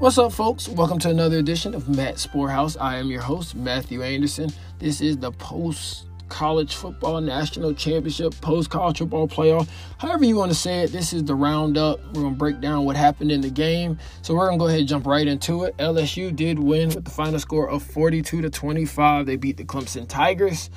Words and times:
What's 0.00 0.16
up, 0.16 0.32
folks? 0.32 0.66
Welcome 0.66 0.98
to 1.00 1.10
another 1.10 1.36
edition 1.36 1.74
of 1.74 1.86
Matt 1.86 2.14
Sporthouse. 2.14 2.74
I 2.80 2.96
am 2.96 3.10
your 3.10 3.20
host, 3.20 3.54
Matthew 3.54 4.02
Anderson. 4.02 4.50
This 4.78 5.02
is 5.02 5.18
the 5.18 5.30
post 5.30 6.06
college 6.30 6.74
football 6.74 7.20
national 7.20 7.74
championship, 7.74 8.32
post 8.40 8.70
college 8.70 8.96
football 8.96 9.28
playoff, 9.28 9.68
however 9.98 10.24
you 10.24 10.36
want 10.36 10.50
to 10.50 10.56
say 10.56 10.84
it. 10.84 10.90
This 10.90 11.12
is 11.12 11.24
the 11.24 11.34
roundup. 11.34 11.98
We're 12.14 12.22
going 12.22 12.32
to 12.32 12.38
break 12.38 12.62
down 12.62 12.86
what 12.86 12.96
happened 12.96 13.30
in 13.30 13.42
the 13.42 13.50
game. 13.50 13.98
So 14.22 14.34
we're 14.34 14.46
going 14.46 14.58
to 14.58 14.62
go 14.62 14.68
ahead 14.68 14.80
and 14.80 14.88
jump 14.88 15.06
right 15.06 15.26
into 15.26 15.64
it. 15.64 15.76
LSU 15.76 16.34
did 16.34 16.58
win 16.58 16.88
with 16.88 17.04
the 17.04 17.10
final 17.10 17.38
score 17.38 17.68
of 17.68 17.82
42 17.82 18.40
to 18.40 18.48
25. 18.48 19.26
They 19.26 19.36
beat 19.36 19.58
the 19.58 19.64
Clemson 19.64 20.08
Tigers. 20.08 20.70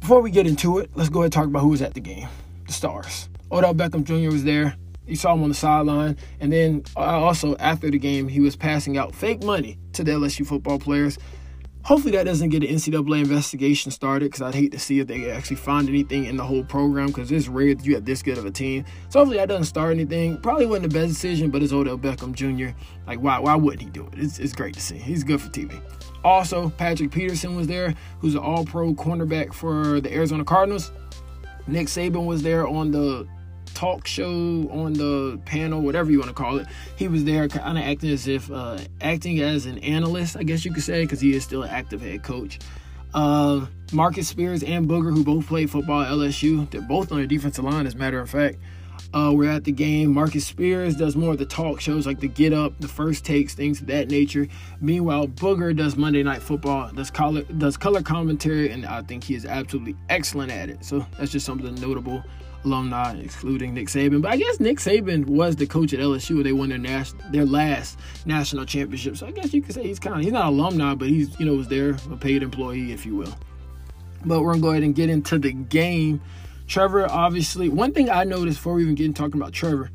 Before 0.00 0.20
we 0.20 0.30
get 0.30 0.46
into 0.46 0.80
it, 0.80 0.90
let's 0.94 1.08
go 1.08 1.20
ahead 1.20 1.28
and 1.28 1.32
talk 1.32 1.46
about 1.46 1.60
who 1.60 1.68
was 1.68 1.80
at 1.80 1.94
the 1.94 2.00
game. 2.00 2.28
The 2.66 2.74
stars. 2.74 3.30
Odell 3.50 3.74
Beckham 3.74 4.04
Jr. 4.04 4.30
was 4.30 4.44
there. 4.44 4.76
You 5.06 5.16
saw 5.16 5.34
him 5.34 5.42
on 5.42 5.48
the 5.48 5.54
sideline. 5.54 6.16
And 6.40 6.52
then 6.52 6.84
uh, 6.96 7.00
also 7.00 7.56
after 7.56 7.90
the 7.90 7.98
game, 7.98 8.28
he 8.28 8.40
was 8.40 8.56
passing 8.56 8.96
out 8.96 9.14
fake 9.14 9.42
money 9.42 9.78
to 9.94 10.04
the 10.04 10.12
LSU 10.12 10.46
football 10.46 10.78
players. 10.78 11.18
Hopefully 11.84 12.12
that 12.12 12.22
doesn't 12.24 12.50
get 12.50 12.62
an 12.62 12.68
NCAA 12.68 13.22
investigation 13.22 13.90
started 13.90 14.26
because 14.26 14.40
I'd 14.40 14.54
hate 14.54 14.70
to 14.70 14.78
see 14.78 15.00
if 15.00 15.08
they 15.08 15.32
actually 15.32 15.56
find 15.56 15.88
anything 15.88 16.26
in 16.26 16.36
the 16.36 16.44
whole 16.44 16.62
program 16.62 17.08
because 17.08 17.32
it's 17.32 17.48
rare 17.48 17.74
that 17.74 17.84
you 17.84 17.94
have 17.96 18.04
this 18.04 18.22
good 18.22 18.38
of 18.38 18.46
a 18.46 18.52
team. 18.52 18.84
So 19.08 19.18
hopefully 19.18 19.38
that 19.38 19.48
doesn't 19.48 19.64
start 19.64 19.92
anything. 19.92 20.38
Probably 20.40 20.66
wasn't 20.66 20.92
the 20.92 21.00
best 21.00 21.14
decision, 21.14 21.50
but 21.50 21.60
it's 21.60 21.72
Odell 21.72 21.98
Beckham 21.98 22.34
Jr. 22.34 22.76
Like 23.08 23.18
why 23.18 23.40
why 23.40 23.56
wouldn't 23.56 23.82
he 23.82 23.90
do 23.90 24.06
it? 24.06 24.12
It's, 24.16 24.38
it's 24.38 24.52
great 24.52 24.74
to 24.74 24.80
see. 24.80 24.96
He's 24.96 25.24
good 25.24 25.40
for 25.40 25.48
TV. 25.48 25.82
Also, 26.24 26.70
Patrick 26.70 27.10
Peterson 27.10 27.56
was 27.56 27.66
there, 27.66 27.96
who's 28.20 28.34
an 28.34 28.42
all-pro 28.42 28.94
cornerback 28.94 29.52
for 29.52 30.00
the 30.00 30.14
Arizona 30.14 30.44
Cardinals. 30.44 30.92
Nick 31.66 31.88
Saban 31.88 32.26
was 32.26 32.44
there 32.44 32.66
on 32.66 32.92
the 32.92 33.26
talk 33.74 34.06
show 34.06 34.68
on 34.70 34.92
the 34.92 35.40
panel, 35.44 35.80
whatever 35.80 36.10
you 36.10 36.18
want 36.18 36.28
to 36.28 36.34
call 36.34 36.58
it. 36.58 36.66
He 36.96 37.08
was 37.08 37.24
there, 37.24 37.48
kind 37.48 37.78
of 37.78 37.84
acting 37.84 38.10
as 38.10 38.28
if 38.28 38.50
uh, 38.50 38.78
acting 39.00 39.40
as 39.40 39.66
an 39.66 39.78
analyst, 39.78 40.36
I 40.36 40.42
guess 40.42 40.64
you 40.64 40.72
could 40.72 40.82
say, 40.82 41.02
because 41.02 41.20
he 41.20 41.34
is 41.34 41.44
still 41.44 41.62
an 41.62 41.70
active 41.70 42.00
head 42.00 42.22
coach. 42.22 42.58
Uh, 43.14 43.66
Marcus 43.92 44.28
Spears 44.28 44.62
and 44.62 44.88
Booger, 44.88 45.14
who 45.14 45.24
both 45.24 45.46
played 45.46 45.70
football 45.70 46.02
at 46.02 46.10
LSU, 46.10 46.70
they're 46.70 46.80
both 46.80 47.12
on 47.12 47.20
the 47.20 47.26
defensive 47.26 47.64
line, 47.64 47.86
as 47.86 47.94
a 47.94 47.98
matter 47.98 48.20
of 48.20 48.30
fact. 48.30 48.58
Uh, 49.14 49.30
we're 49.34 49.50
at 49.50 49.64
the 49.64 49.72
game. 49.72 50.14
Marcus 50.14 50.46
Spears 50.46 50.96
does 50.96 51.16
more 51.16 51.32
of 51.32 51.38
the 51.38 51.44
talk 51.44 51.80
shows, 51.80 52.06
like 52.06 52.20
the 52.20 52.28
Get 52.28 52.54
Up, 52.54 52.72
the 52.80 52.88
First 52.88 53.26
Takes, 53.26 53.54
things 53.54 53.80
of 53.80 53.86
that 53.88 54.08
nature. 54.08 54.48
Meanwhile, 54.80 55.28
Booger 55.28 55.76
does 55.76 55.96
Monday 55.96 56.22
Night 56.22 56.42
Football, 56.42 56.90
does 56.92 57.10
color, 57.10 57.42
does 57.42 57.76
color 57.76 58.00
commentary, 58.00 58.70
and 58.70 58.86
I 58.86 59.02
think 59.02 59.24
he 59.24 59.34
is 59.34 59.44
absolutely 59.44 59.96
excellent 60.08 60.50
at 60.50 60.70
it. 60.70 60.82
So 60.84 61.04
that's 61.18 61.30
just 61.30 61.44
something 61.44 61.74
notable 61.74 62.24
alumni, 62.64 63.18
excluding 63.18 63.74
Nick 63.74 63.88
Saban. 63.88 64.22
But 64.22 64.32
I 64.32 64.36
guess 64.36 64.60
Nick 64.60 64.78
Saban 64.78 65.26
was 65.26 65.56
the 65.56 65.66
coach 65.66 65.92
at 65.92 66.00
LSU 66.00 66.36
when 66.36 66.44
they 66.44 66.52
won 66.52 66.68
their 66.68 66.78
nas- 66.78 67.14
their 67.30 67.44
last 67.44 67.98
national 68.26 68.64
championship. 68.64 69.16
So 69.16 69.26
I 69.26 69.30
guess 69.30 69.52
you 69.52 69.62
could 69.62 69.74
say 69.74 69.82
he's 69.82 69.98
kind 69.98 70.16
of 70.16 70.22
he's 70.22 70.32
not 70.32 70.46
alumni, 70.46 70.94
but 70.94 71.08
he's 71.08 71.38
you 71.38 71.46
know 71.46 71.54
was 71.54 71.68
there 71.68 71.96
a 72.10 72.16
paid 72.16 72.42
employee, 72.42 72.92
if 72.92 73.06
you 73.06 73.16
will. 73.16 73.34
But 74.24 74.42
we're 74.42 74.52
gonna 74.52 74.62
go 74.62 74.70
ahead 74.70 74.82
and 74.82 74.94
get 74.94 75.10
into 75.10 75.38
the 75.38 75.52
game. 75.52 76.20
Trevor, 76.66 77.10
obviously, 77.10 77.68
one 77.68 77.92
thing 77.92 78.08
I 78.08 78.24
noticed 78.24 78.58
before 78.58 78.74
we 78.74 78.82
even 78.82 78.94
get 78.94 79.06
into 79.06 79.20
talking 79.20 79.40
about 79.40 79.52
Trevor 79.52 79.90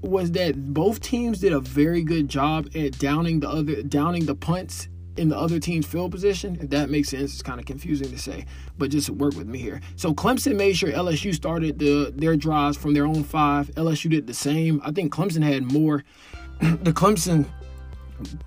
was 0.00 0.32
that 0.32 0.72
both 0.72 1.00
teams 1.00 1.40
did 1.40 1.52
a 1.52 1.60
very 1.60 2.02
good 2.02 2.28
job 2.28 2.68
at 2.74 2.98
downing 2.98 3.40
the 3.40 3.48
other 3.48 3.82
downing 3.82 4.26
the 4.26 4.34
punts 4.34 4.88
in 5.18 5.28
the 5.28 5.36
other 5.36 5.58
team's 5.58 5.86
field 5.86 6.12
position. 6.12 6.58
If 6.60 6.70
that 6.70 6.90
makes 6.90 7.10
sense, 7.10 7.32
it's 7.32 7.42
kind 7.42 7.60
of 7.60 7.66
confusing 7.66 8.10
to 8.10 8.18
say, 8.18 8.46
but 8.78 8.90
just 8.90 9.10
work 9.10 9.34
with 9.36 9.46
me 9.46 9.58
here. 9.58 9.80
So 9.96 10.14
Clemson 10.14 10.56
made 10.56 10.76
sure 10.76 10.90
LSU 10.90 11.34
started 11.34 11.78
the 11.78 12.12
their 12.16 12.36
drives 12.36 12.76
from 12.76 12.94
their 12.94 13.04
own 13.06 13.24
five. 13.24 13.68
LSU 13.74 14.10
did 14.10 14.26
the 14.26 14.34
same. 14.34 14.80
I 14.84 14.92
think 14.92 15.12
Clemson 15.12 15.42
had 15.42 15.64
more. 15.64 16.04
the 16.60 16.92
Clemson 16.92 17.46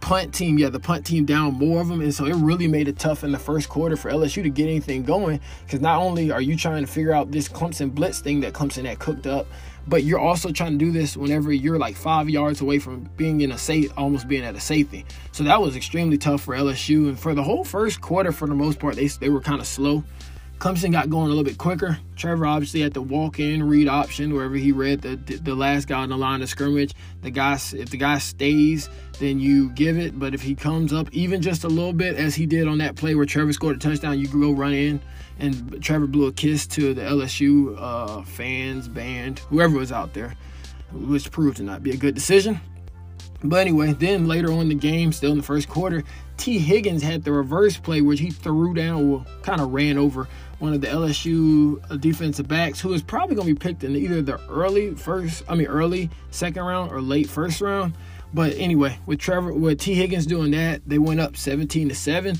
punt 0.02 0.34
team, 0.34 0.58
yeah, 0.58 0.70
the 0.70 0.80
punt 0.80 1.06
team 1.06 1.26
down 1.26 1.54
more 1.54 1.82
of 1.82 1.88
them, 1.88 2.02
and 2.02 2.14
so 2.14 2.26
it 2.26 2.36
really 2.36 2.68
made 2.68 2.88
it 2.88 3.00
tough 3.00 3.24
in 3.24 3.31
the 3.31 3.40
first 3.40 3.70
quarter 3.70 3.96
for 3.96 4.12
LSU 4.12 4.44
to 4.44 4.50
get 4.50 4.66
anything 4.66 5.04
going. 5.04 5.40
Because 5.66 5.81
not 5.81 6.00
only 6.00 6.31
are 6.31 6.42
you 6.42 6.58
trying 6.58 6.86
to 6.86 6.92
figure 6.92 7.14
out 7.14 7.31
this 7.31 7.48
Clemson 7.48 7.94
blitz 7.94 8.20
thing 8.20 8.42
that 8.42 8.54
Clemson 8.54 8.86
had 8.86 9.00
cooked 9.00 9.28
up, 9.28 9.48
but 9.88 10.03
you're 10.03 10.19
also 10.19 10.52
trying 10.52 10.78
to 10.78 10.78
do 10.78 10.92
this 10.92 11.18
whenever 11.18 11.52
you're 11.52 11.80
like 11.80 11.96
five 11.96 12.30
yards 12.30 12.62
away 12.62 12.80
from 12.80 13.09
being 13.18 13.42
in 13.42 13.52
a 13.52 13.58
safe, 13.58 13.92
almost 13.97 14.28
being 14.28 14.44
at 14.44 14.56
a 14.56 14.59
safety. 14.59 15.06
So 15.31 15.44
that 15.44 15.62
was 15.62 15.75
extremely 15.75 16.18
tough 16.18 16.42
for 16.42 16.56
LSU, 16.56 17.08
and 17.09 17.19
for 17.19 17.34
the 17.34 17.44
whole 17.44 17.64
first 17.64 18.02
quarter, 18.02 18.31
for 18.31 18.47
the 18.47 18.56
most 18.56 18.80
part, 18.80 18.96
they 18.96 19.08
they 19.08 19.30
were 19.30 19.42
kind 19.42 19.59
of 19.59 19.68
slow. 19.68 20.03
Clemson 20.62 20.92
got 20.92 21.09
going 21.09 21.25
a 21.25 21.30
little 21.30 21.44
bit 21.44 21.58
quicker. 21.58 21.97
Trevor 22.16 22.46
obviously 22.46 22.81
had 22.81 22.94
the 22.94 23.02
walk-in 23.02 23.68
read 23.68 23.88
option 23.88 24.31
wherever 24.31 24.53
he 24.53 24.72
read 24.72 25.02
the 25.02 25.16
the 25.16 25.56
last 25.56 25.88
guy 25.88 26.00
on 26.00 26.09
the 26.09 26.18
line 26.18 26.44
of 26.44 26.50
scrimmage. 26.50 26.94
The 27.24 27.31
guy, 27.31 27.56
if 27.74 27.90
the 27.90 27.98
guy 27.98 28.19
stays, 28.19 28.88
then 29.18 29.40
you 29.40 29.72
give 29.72 29.98
it. 29.98 30.19
But 30.19 30.36
if 30.36 30.44
he 30.44 30.53
comes 30.53 30.94
up 30.94 31.12
even 31.13 31.42
just 31.42 31.63
a 31.63 31.68
little 31.68 31.94
bit, 31.94 32.16
as 32.16 32.36
he 32.36 32.46
did 32.46 32.68
on 32.68 32.78
that 32.78 32.96
play 32.96 33.16
where 33.16 33.25
Trevor 33.25 33.53
scored 33.53 33.78
a 33.78 33.80
touchdown, 33.80 34.19
you 34.19 34.28
go 34.28 34.52
run 34.52 34.74
in. 34.74 35.02
And 35.41 35.84
Trevor 35.84 36.07
blew 36.07 36.28
a 36.28 36.31
kiss 36.31 36.66
to 36.68 36.94
the 36.94 37.02
LSU 37.02 37.75
uh, 37.78 38.22
fans, 38.22 38.88
band, 38.88 39.40
whoever 39.50 39.78
was 39.78 39.91
out 39.91 40.13
there, 40.13 40.35
which 40.94 41.29
proved 41.31 41.57
to 41.57 41.63
not 41.63 41.84
be 41.84 41.91
a 41.91 41.97
good 41.97 42.16
decision. 42.16 42.62
But 43.44 43.62
anyway, 43.62 43.94
then 43.94 44.28
later 44.28 44.51
on 44.51 44.62
in 44.62 44.69
the 44.69 44.75
game, 44.75 45.12
still 45.12 45.31
in 45.31 45.38
the 45.38 45.44
first 45.44 45.68
quarter, 45.68 46.03
Tee 46.38 46.59
Higgins 46.59 47.01
had 47.01 47.24
the 47.24 47.31
reverse 47.31 47.78
play, 47.78 48.01
which 48.01 48.19
he 48.19 48.30
threw 48.30 48.74
down, 48.74 49.12
well, 49.12 49.25
kind 49.41 49.59
of 49.59 49.74
ran 49.74 49.97
over 49.97 50.28
one 50.59 50.74
of 50.74 50.81
the 50.81 50.88
LSU 50.88 51.84
uh, 51.90 51.97
defensive 51.97 52.47
backs 52.47 52.80
who 52.80 52.94
is 52.94 53.01
probably 53.01 53.35
going 53.35 53.47
to 53.47 53.53
be 53.56 53.59
picked 53.59 53.84
in 53.84 53.96
either 53.96 54.22
the 54.22 54.40
early 54.47 54.94
first, 54.94 55.44
I 55.50 55.56
mean 55.56 55.66
early 55.66 56.12
second 56.30 56.63
round 56.63 56.91
or 56.91 57.01
late 57.01 57.28
first 57.28 57.62
round. 57.62 57.94
But 58.34 58.53
anyway, 58.57 59.00
with 59.07 59.19
Trevor, 59.19 59.53
with 59.53 59.80
Tee 59.80 59.96
Higgins 59.96 60.28
doing 60.28 60.51
that, 60.51 60.81
they 60.85 61.00
went 61.00 61.19
up 61.19 61.35
17 61.35 61.90
to 61.90 61.96
seven. 61.96 62.40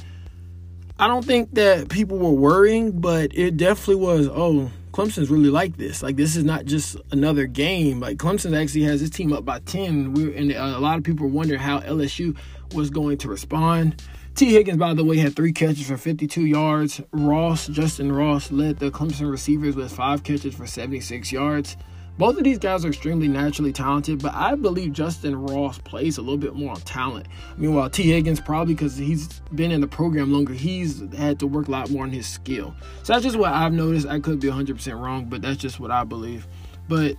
I 1.02 1.08
don't 1.08 1.26
think 1.26 1.56
that 1.56 1.90
people 1.90 2.20
were 2.20 2.30
worrying, 2.30 3.02
but 3.02 3.36
it 3.36 3.58
definitely 3.58 3.96
was. 3.96 4.28
Oh, 4.28 4.70
Clemson's 4.92 5.32
really 5.32 5.50
like 5.50 5.76
this. 5.76 6.04
Like 6.04 6.16
this 6.16 6.36
is 6.36 6.44
not 6.44 6.66
just 6.66 6.96
another 7.10 7.48
game. 7.48 8.00
Like 8.00 8.18
Clemson 8.18 8.56
actually 8.56 8.84
has 8.84 9.02
his 9.02 9.10
team 9.10 9.34
up 9.34 9.44
by 9.44 9.62
ten. 9.62 10.14
We're 10.14 10.32
and 10.32 10.52
a 10.52 10.78
lot 10.78 11.00
of 11.00 11.04
people 11.04 11.28
wondering 11.28 11.60
how 11.60 11.80
LSU 11.80 12.38
was 12.76 12.92
going 12.92 13.18
to 13.18 13.30
respond. 13.30 14.04
Tee 14.36 14.52
Higgins, 14.52 14.78
by 14.78 14.94
the 14.94 15.04
way, 15.04 15.18
had 15.18 15.36
three 15.36 15.52
catches 15.52 15.88
for 15.88 15.98
52 15.98 16.46
yards. 16.46 17.02
Ross, 17.12 17.68
Justyn 17.68 18.16
Ross, 18.16 18.52
led 18.52 18.78
the 18.78 18.92
Clemson 18.92 19.32
receivers 19.32 19.76
with 19.76 19.92
five 19.92 20.24
catches 20.24 20.54
for 20.54 20.68
76 20.68 21.32
yards. 21.32 21.78
Both 22.18 22.38
of 22.38 22.44
these 22.44 22.60
guys 22.60 22.86
are 22.86 22.90
extremely 22.90 23.28
naturally 23.28 23.74
talented, 23.74 24.22
but 24.22 24.34
I 24.34 24.56
believe 24.56 24.92
Justyn 24.92 25.50
Ross 25.50 25.80
plays 25.80 26.18
a 26.18 26.22
little 26.22 26.38
bit 26.38 26.54
more 26.54 26.72
on 26.72 26.82
talent. 26.82 27.28
Meanwhile, 27.58 27.90
Tee 27.90 28.12
Higgins, 28.12 28.40
probably 28.40 28.74
because 28.76 28.96
he's 28.96 29.40
been 29.56 29.72
in 29.72 29.82
the 29.82 29.88
program 29.88 30.32
longer, 30.32 30.54
he's 30.54 31.02
had 31.16 31.40
to 31.40 31.48
work 31.48 31.68
a 31.68 31.72
lot 31.72 31.90
more 31.90 32.04
on 32.04 32.12
his 32.12 32.28
skill. 32.28 32.76
So 33.04 33.14
that's 33.14 33.24
just 33.24 33.38
what 33.38 33.54
I've 33.54 33.74
noticed. 33.74 34.08
I 34.08 34.20
could 34.20 34.40
be 34.40 34.50
100% 34.50 35.02
wrong, 35.02 35.26
but 35.26 35.42
that's 35.42 35.58
just 35.58 35.80
what 35.80 35.90
I 35.90 36.04
believe. 36.04 36.48
But 36.88 37.16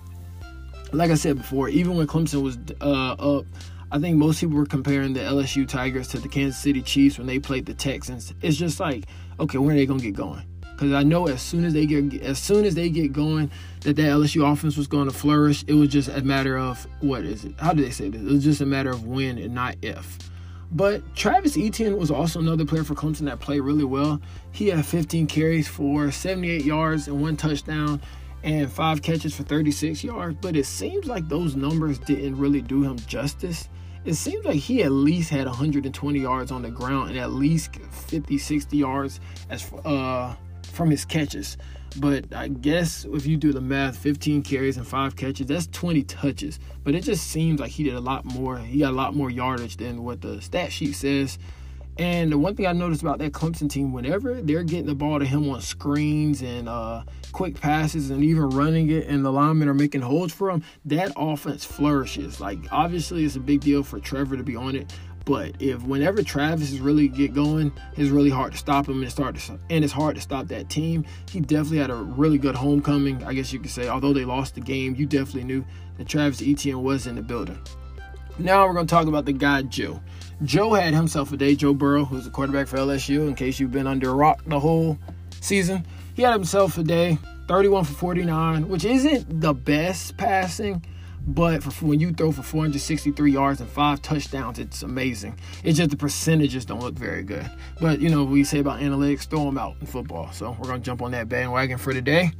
like 0.92 1.10
I 1.10 1.14
said 1.14 1.38
before, 1.38 1.68
even 1.68 1.96
when 1.96 2.06
Clemson 2.06 2.42
was 2.42 2.58
uh, 2.80 3.12
up, 3.14 3.46
I 3.90 3.98
think 3.98 4.16
most 4.16 4.40
people 4.40 4.56
were 4.56 4.66
comparing 4.66 5.14
the 5.14 5.20
LSU 5.20 5.66
Tigers 5.68 6.08
to 6.08 6.18
the 6.18 6.28
Kansas 6.28 6.60
City 6.60 6.80
Chiefs 6.80 7.18
when 7.18 7.26
they 7.26 7.38
played 7.38 7.66
the 7.66 7.74
Texans. 7.74 8.32
It's 8.40 8.56
just 8.56 8.78
like, 8.78 9.06
okay, 9.40 9.58
when 9.58 9.74
are 9.74 9.78
they 9.78 9.86
gonna 9.86 10.00
get 10.00 10.14
going? 10.14 10.46
Because 10.72 10.92
I 10.92 11.02
know 11.02 11.28
as 11.28 11.42
soon 11.42 11.64
as 11.64 11.72
they 11.72 11.86
get 11.86 12.22
as 12.22 12.38
soon 12.38 12.64
as 12.64 12.74
they 12.74 12.88
get 12.90 13.12
going, 13.12 13.50
that 13.80 13.96
that 13.96 14.02
LSU 14.02 14.50
offense 14.50 14.76
was 14.76 14.86
going 14.86 15.08
to 15.08 15.14
flourish. 15.14 15.64
It 15.66 15.74
was 15.74 15.88
just 15.88 16.08
a 16.08 16.22
matter 16.22 16.58
of 16.58 16.86
what 17.00 17.24
is 17.24 17.44
it? 17.44 17.54
How 17.58 17.72
do 17.72 17.82
they 17.82 17.90
say 17.90 18.08
this? 18.08 18.20
It 18.20 18.26
was 18.26 18.44
just 18.44 18.60
a 18.60 18.66
matter 18.66 18.90
of 18.90 19.06
when 19.06 19.38
and 19.38 19.54
not 19.54 19.76
if. 19.82 20.18
But 20.70 21.14
Travis 21.14 21.56
Etienne 21.58 21.98
was 21.98 22.10
also 22.10 22.40
another 22.40 22.64
player 22.64 22.82
for 22.82 22.94
Clemson 22.94 23.26
that 23.26 23.40
played 23.40 23.60
really 23.60 23.84
well. 23.84 24.20
He 24.52 24.68
had 24.68 24.86
15 24.86 25.26
carries 25.26 25.68
for 25.68 26.10
78 26.10 26.64
yards 26.64 27.08
and 27.08 27.20
one 27.20 27.36
touchdown 27.36 28.00
and 28.42 28.72
five 28.72 29.02
catches 29.02 29.36
for 29.36 29.42
36 29.42 30.02
yards. 30.02 30.38
But 30.40 30.56
it 30.56 30.64
seems 30.64 31.06
like 31.06 31.28
those 31.28 31.56
numbers 31.56 31.98
didn't 31.98 32.38
really 32.38 32.62
do 32.62 32.82
him 32.82 32.98
justice 33.00 33.68
it 34.04 34.14
seems 34.14 34.44
like 34.44 34.56
he 34.56 34.82
at 34.82 34.90
least 34.90 35.30
had 35.30 35.46
120 35.46 36.18
yards 36.18 36.50
on 36.50 36.62
the 36.62 36.70
ground 36.70 37.10
and 37.10 37.18
at 37.18 37.30
least 37.32 37.76
50, 37.76 38.36
60 38.36 38.76
yards 38.76 39.20
as 39.48 39.72
uh, 39.84 40.34
from 40.66 40.90
his 40.90 41.04
catches. 41.04 41.56
But 41.98 42.34
I 42.34 42.48
guess 42.48 43.04
if 43.04 43.26
you 43.26 43.36
do 43.36 43.52
the 43.52 43.60
math, 43.60 43.96
15 43.98 44.42
carries 44.42 44.76
and 44.76 44.86
five 44.86 45.14
catches, 45.16 45.46
that's 45.46 45.66
20 45.68 46.02
touches. 46.04 46.58
But 46.84 46.94
it 46.94 47.02
just 47.02 47.26
seems 47.26 47.60
like 47.60 47.70
he 47.70 47.84
did 47.84 47.94
a 47.94 48.00
lot 48.00 48.24
more. 48.24 48.58
He 48.58 48.78
got 48.78 48.92
a 48.92 48.96
lot 48.96 49.14
more 49.14 49.30
yardage 49.30 49.76
than 49.76 50.02
what 50.02 50.20
the 50.22 50.40
stat 50.40 50.72
sheet 50.72 50.94
says. 50.94 51.38
And 51.98 52.32
the 52.32 52.38
one 52.38 52.56
thing 52.56 52.66
I 52.66 52.72
noticed 52.72 53.02
about 53.02 53.18
that 53.18 53.32
Clemson 53.32 53.68
team, 53.68 53.92
whenever 53.92 54.40
they're 54.40 54.62
getting 54.62 54.86
the 54.86 54.94
ball 54.94 55.18
to 55.18 55.26
him 55.26 55.50
on 55.50 55.60
screens 55.60 56.40
and 56.40 56.66
uh, 56.66 57.02
quick 57.32 57.60
passes 57.60 58.08
and 58.08 58.24
even 58.24 58.48
running 58.48 58.90
it, 58.90 59.06
and 59.08 59.22
the 59.22 59.30
linemen 59.30 59.68
are 59.68 59.74
making 59.74 60.00
holds 60.00 60.32
for 60.32 60.50
him, 60.50 60.64
that 60.86 61.12
offense 61.16 61.66
flourishes. 61.66 62.40
Like, 62.40 62.58
obviously, 62.72 63.24
it's 63.24 63.36
a 63.36 63.40
big 63.40 63.60
deal 63.60 63.82
for 63.82 64.00
Trevor 64.00 64.38
to 64.38 64.42
be 64.42 64.56
on 64.56 64.74
it. 64.74 64.90
But 65.24 65.60
if 65.60 65.82
whenever 65.82 66.22
Travis 66.22 66.72
is 66.72 66.80
really 66.80 67.08
get 67.08 67.32
going, 67.32 67.72
it's 67.96 68.10
really 68.10 68.30
hard 68.30 68.52
to 68.52 68.58
stop 68.58 68.88
him 68.88 69.02
and 69.02 69.10
start 69.10 69.36
to, 69.36 69.58
and 69.70 69.84
it's 69.84 69.92
hard 69.92 70.16
to 70.16 70.20
stop 70.20 70.48
that 70.48 70.68
team. 70.68 71.04
He 71.30 71.40
definitely 71.40 71.78
had 71.78 71.90
a 71.90 71.94
really 71.94 72.38
good 72.38 72.56
homecoming, 72.56 73.22
I 73.24 73.34
guess 73.34 73.52
you 73.52 73.60
could 73.60 73.70
say. 73.70 73.88
Although 73.88 74.12
they 74.12 74.24
lost 74.24 74.54
the 74.54 74.60
game, 74.60 74.96
you 74.96 75.06
definitely 75.06 75.44
knew 75.44 75.64
that 75.98 76.08
Travis 76.08 76.42
Etienne 76.42 76.82
was 76.82 77.06
in 77.06 77.14
the 77.14 77.22
building. 77.22 77.58
Now 78.38 78.66
we're 78.66 78.74
going 78.74 78.86
to 78.86 78.94
talk 78.94 79.06
about 79.06 79.24
the 79.24 79.32
guy 79.32 79.62
Joe. 79.62 80.00
Joe 80.42 80.72
had 80.72 80.94
himself 80.94 81.32
a 81.32 81.36
day. 81.36 81.54
Joe 81.54 81.74
Burrow, 81.74 82.04
who's 82.04 82.24
the 82.24 82.30
quarterback 82.30 82.66
for 82.66 82.78
LSU, 82.78 83.28
in 83.28 83.34
case 83.34 83.60
you've 83.60 83.70
been 83.70 83.86
under 83.86 84.10
a 84.10 84.14
rock 84.14 84.42
the 84.46 84.58
whole 84.58 84.98
season, 85.40 85.86
he 86.14 86.22
had 86.22 86.32
himself 86.32 86.78
a 86.78 86.82
day. 86.82 87.18
31 87.48 87.84
for 87.84 87.92
49, 87.92 88.68
which 88.68 88.84
isn't 88.84 89.40
the 89.40 89.52
best 89.52 90.16
passing, 90.16 90.84
but 91.26 91.62
for 91.62 91.86
when 91.86 92.00
you 92.00 92.12
throw 92.12 92.32
for 92.32 92.42
463 92.42 93.30
yards 93.30 93.60
and 93.60 93.70
five 93.70 94.02
touchdowns, 94.02 94.58
it's 94.58 94.82
amazing. 94.82 95.38
It's 95.62 95.78
just 95.78 95.90
the 95.90 95.96
percentages 95.96 96.64
don't 96.64 96.80
look 96.80 96.94
very 96.94 97.22
good. 97.22 97.48
But 97.80 98.00
you 98.00 98.08
know, 98.08 98.24
we 98.24 98.44
say 98.44 98.58
about 98.58 98.80
analytics, 98.80 99.26
throw 99.26 99.44
them 99.44 99.58
out 99.58 99.76
in 99.80 99.86
football. 99.86 100.32
So 100.32 100.56
we're 100.58 100.68
gonna 100.68 100.80
jump 100.80 101.02
on 101.02 101.12
that 101.12 101.28
bandwagon 101.28 101.78
for 101.78 101.92
today. 101.92 102.32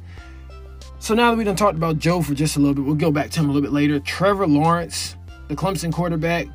So 0.99 1.13
now 1.13 1.31
that 1.31 1.37
we 1.37 1.43
done 1.43 1.55
talked 1.55 1.77
about 1.77 1.97
Joe 1.99 2.21
for 2.21 2.33
just 2.33 2.55
a 2.55 2.59
little 2.59 2.75
bit, 2.75 2.85
we'll 2.85 2.95
go 2.95 3.11
back 3.11 3.29
to 3.31 3.39
him 3.39 3.45
a 3.45 3.53
little 3.53 3.61
bit 3.61 3.73
later. 3.73 3.99
Trevor 3.99 4.47
Lawrence, 4.47 5.15
the 5.47 5.55
Clemson 5.55 5.91
quarterback, 5.91 6.47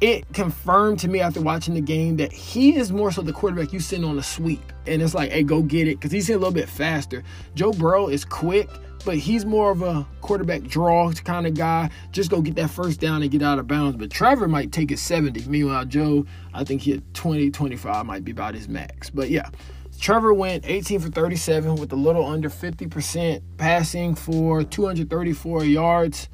it 0.00 0.32
confirmed 0.32 0.98
to 1.00 1.08
me 1.08 1.20
after 1.20 1.40
watching 1.40 1.74
the 1.74 1.80
game 1.80 2.16
that 2.16 2.32
he 2.32 2.76
is 2.76 2.90
more 2.90 3.12
so 3.12 3.20
the 3.20 3.32
quarterback 3.32 3.72
you 3.72 3.80
send 3.80 4.04
on 4.04 4.18
a 4.18 4.22
sweep. 4.22 4.72
And 4.86 5.02
it's 5.02 5.14
like, 5.14 5.30
hey, 5.30 5.42
go 5.42 5.62
get 5.62 5.88
it. 5.88 5.98
Because 5.98 6.10
he's 6.10 6.30
a 6.30 6.34
little 6.34 6.52
bit 6.52 6.68
faster. 6.68 7.22
Joe 7.54 7.72
Burrow 7.72 8.08
is 8.08 8.24
quick, 8.24 8.68
but 9.04 9.16
he's 9.16 9.44
more 9.44 9.70
of 9.70 9.82
a 9.82 10.06
quarterback 10.20 10.62
draw 10.62 11.10
kind 11.12 11.46
of 11.46 11.54
guy. 11.54 11.90
Just 12.12 12.30
go 12.30 12.40
get 12.40 12.54
that 12.56 12.70
first 12.70 13.00
down 13.00 13.22
and 13.22 13.30
get 13.30 13.42
out 13.42 13.58
of 13.58 13.66
bounds. 13.66 13.96
But 13.96 14.10
Trevor 14.10 14.48
might 14.48 14.72
take 14.72 14.90
it 14.90 14.98
70. 14.98 15.48
Meanwhile, 15.48 15.86
Joe, 15.86 16.26
I 16.54 16.64
think 16.64 16.82
he 16.82 16.92
had 16.92 17.14
20, 17.14 17.50
25 17.50 18.06
might 18.06 18.24
be 18.24 18.32
about 18.32 18.54
his 18.54 18.68
max. 18.68 19.10
But 19.10 19.30
yeah. 19.30 19.50
Trevor 19.98 20.32
went 20.32 20.64
18 20.66 21.00
for 21.00 21.08
37 21.10 21.76
with 21.76 21.92
a 21.92 21.96
little 21.96 22.24
under 22.24 22.48
50% 22.48 23.42
passing 23.58 24.14
for 24.14 24.62
234 24.62 25.64
yards 25.64 26.28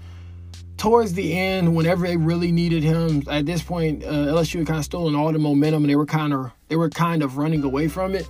towards 0.77 1.15
the 1.15 1.37
end, 1.37 1.75
whenever 1.75 2.07
they 2.07 2.17
really 2.17 2.53
needed 2.53 2.83
him, 2.83 3.23
at 3.31 3.47
this 3.47 3.63
point, 3.63 4.05
uh, 4.05 4.09
LSU 4.09 4.59
had 4.59 4.67
kind 4.67 4.79
of 4.79 4.85
stolen 4.85 5.15
all 5.15 5.33
the 5.33 5.39
momentum, 5.39 5.85
and 5.85 5.91
they 5.91 5.97
were 5.97 6.07
kind 6.07 6.33
of 6.33 6.51
they 6.69 6.77
were 6.77 6.91
kind 6.91 7.23
of 7.23 7.37
running 7.39 7.63
away 7.63 7.89
from 7.89 8.15
it. 8.15 8.29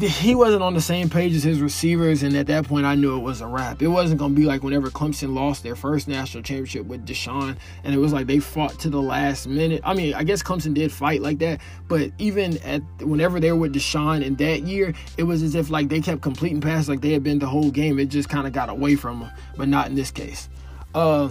He 0.00 0.34
wasn't 0.34 0.62
on 0.62 0.72
the 0.72 0.80
same 0.80 1.10
page 1.10 1.34
as 1.34 1.42
his 1.42 1.60
receivers, 1.60 2.22
and 2.22 2.34
at 2.36 2.46
that 2.46 2.66
point, 2.66 2.86
I 2.86 2.94
knew 2.94 3.18
it 3.18 3.20
was 3.20 3.42
a 3.42 3.46
wrap. 3.46 3.82
It 3.82 3.88
wasn't 3.88 4.18
to 4.18 4.30
be 4.30 4.46
like 4.46 4.62
whenever 4.62 4.88
Clemson 4.88 5.34
lost 5.34 5.62
their 5.62 5.76
first 5.76 6.08
national 6.08 6.42
championship 6.42 6.86
with 6.86 7.04
Deshaun, 7.06 7.58
and 7.84 7.94
it 7.94 7.98
was 7.98 8.10
like 8.10 8.26
they 8.26 8.38
fought 8.38 8.78
to 8.80 8.88
the 8.88 9.02
last 9.02 9.46
minute. 9.46 9.82
I 9.84 9.92
mean, 9.92 10.14
I 10.14 10.24
guess 10.24 10.42
Clemson 10.42 10.72
did 10.72 10.90
fight 10.90 11.20
like 11.20 11.38
that, 11.40 11.60
but 11.86 12.12
even 12.16 12.56
at 12.62 12.80
whenever 13.02 13.38
they 13.40 13.52
were 13.52 13.58
with 13.58 13.74
Deshaun 13.74 14.24
in 14.24 14.36
that 14.36 14.62
year, 14.62 14.94
it 15.18 15.24
was 15.24 15.42
as 15.42 15.54
if 15.54 15.68
like 15.68 15.90
they 15.90 16.00
kept 16.00 16.22
completing 16.22 16.62
passes 16.62 16.88
like 16.88 17.02
they 17.02 17.12
had 17.12 17.22
been 17.22 17.38
the 17.38 17.46
whole 17.46 17.70
game. 17.70 17.98
It 17.98 18.06
just 18.06 18.30
kind 18.30 18.46
of 18.46 18.54
got 18.54 18.70
away 18.70 18.96
from 18.96 19.20
them, 19.20 19.30
but 19.54 19.68
not 19.68 19.88
in 19.88 19.94
this 19.94 20.10
case. 20.10 20.48
Uh, 20.94 21.28